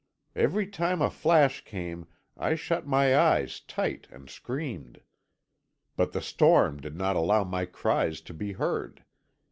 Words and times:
Every 0.35 0.65
time 0.65 0.99
a 0.99 1.11
flash 1.11 1.63
came 1.63 2.07
I 2.35 2.55
shut 2.55 2.87
my 2.87 3.15
eyes 3.15 3.59
tight 3.59 4.07
and 4.09 4.31
screamed. 4.31 5.01
But 5.95 6.11
the 6.11 6.23
storm 6.23 6.79
did 6.81 6.95
not 6.95 7.15
allow 7.15 7.43
my 7.43 7.65
cries 7.67 8.19
to 8.21 8.33
be 8.33 8.53
heard. 8.53 9.03